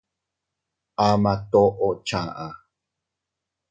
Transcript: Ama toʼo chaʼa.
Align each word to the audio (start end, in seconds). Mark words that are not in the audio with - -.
Ama 1.07 1.33
toʼo 1.51 1.87
chaʼa. 2.07 2.47